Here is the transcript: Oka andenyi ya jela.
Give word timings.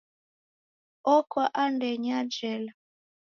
Oka 1.15 1.43
andenyi 1.63 2.09
ya 2.13 2.21
jela. 2.35 2.71